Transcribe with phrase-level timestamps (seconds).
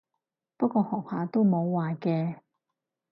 [0.57, 2.39] 不過學下都冇壞嘅